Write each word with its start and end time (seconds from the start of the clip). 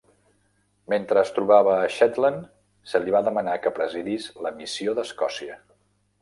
Mentre 0.93 1.21
es 1.23 1.33
trobava 1.35 1.75
a 1.81 1.91
Shetland, 1.95 2.47
se 2.93 3.03
li 3.03 3.13
va 3.17 3.21
demanar 3.29 3.59
que 3.67 3.73
presidís 3.77 4.27
la 4.47 4.55
Missió 4.63 4.97
d'Escòcia. 5.03 5.61